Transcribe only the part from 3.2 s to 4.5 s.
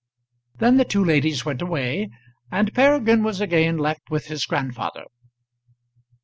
was again left with his